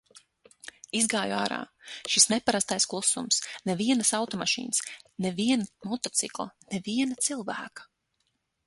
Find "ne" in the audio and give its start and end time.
5.27-5.35, 6.73-6.83